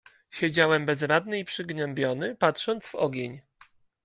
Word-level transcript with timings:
"Siedziałem 0.31 0.85
bezradny 0.85 1.39
i 1.39 1.45
przygnębiony, 1.45 2.35
patrząc 2.35 2.87
w 2.87 2.95
ogień." 2.95 3.41